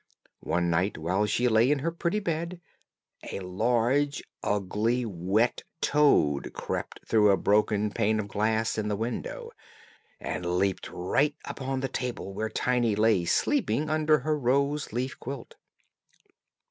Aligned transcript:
One 0.39 0.71
night, 0.71 0.97
while 0.97 1.27
she 1.27 1.47
lay 1.47 1.69
in 1.69 1.77
her 1.77 1.91
pretty 1.91 2.19
bed, 2.19 2.59
a 3.31 3.39
large, 3.41 4.23
ugly, 4.41 5.05
wet 5.05 5.61
toad 5.79 6.53
crept 6.53 7.01
through 7.07 7.29
a 7.29 7.37
broken 7.37 7.91
pane 7.91 8.19
of 8.19 8.27
glass 8.27 8.79
in 8.79 8.87
the 8.87 8.95
window, 8.95 9.51
and 10.19 10.57
leaped 10.57 10.89
right 10.89 11.35
upon 11.45 11.81
the 11.81 11.87
table 11.87 12.33
where 12.33 12.49
Tiny 12.49 12.95
lay 12.95 13.25
sleeping 13.25 13.91
under 13.91 14.21
her 14.21 14.35
rose 14.39 14.91
leaf 14.91 15.19
quilt. 15.19 15.53